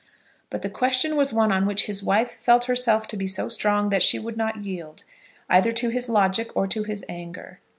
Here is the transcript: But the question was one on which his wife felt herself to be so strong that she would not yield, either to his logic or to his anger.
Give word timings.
But 0.49 0.63
the 0.63 0.69
question 0.71 1.15
was 1.15 1.31
one 1.31 1.51
on 1.51 1.67
which 1.67 1.85
his 1.85 2.01
wife 2.03 2.39
felt 2.41 2.65
herself 2.65 3.07
to 3.09 3.15
be 3.15 3.27
so 3.27 3.49
strong 3.49 3.89
that 3.89 4.01
she 4.01 4.17
would 4.17 4.35
not 4.35 4.63
yield, 4.65 5.03
either 5.47 5.71
to 5.73 5.89
his 5.89 6.09
logic 6.09 6.49
or 6.57 6.65
to 6.69 6.81
his 6.81 7.05
anger. 7.07 7.59